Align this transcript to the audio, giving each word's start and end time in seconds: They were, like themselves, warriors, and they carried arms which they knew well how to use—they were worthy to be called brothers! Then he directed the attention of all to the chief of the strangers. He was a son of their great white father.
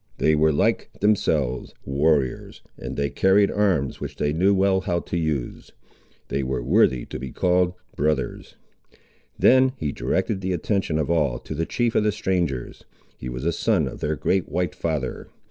They 0.17 0.33
were, 0.33 0.51
like 0.51 0.89
themselves, 0.99 1.75
warriors, 1.85 2.63
and 2.75 2.97
they 2.97 3.11
carried 3.11 3.51
arms 3.51 3.99
which 3.99 4.15
they 4.15 4.33
knew 4.33 4.51
well 4.51 4.81
how 4.81 4.99
to 5.01 5.15
use—they 5.15 6.41
were 6.41 6.63
worthy 6.63 7.05
to 7.05 7.19
be 7.19 7.29
called 7.31 7.75
brothers! 7.95 8.55
Then 9.37 9.73
he 9.77 9.91
directed 9.91 10.41
the 10.41 10.53
attention 10.53 10.97
of 10.97 11.11
all 11.11 11.37
to 11.41 11.53
the 11.53 11.67
chief 11.67 11.93
of 11.93 12.03
the 12.03 12.11
strangers. 12.11 12.83
He 13.19 13.29
was 13.29 13.45
a 13.45 13.53
son 13.53 13.87
of 13.87 13.99
their 13.99 14.15
great 14.15 14.49
white 14.49 14.73
father. 14.73 15.27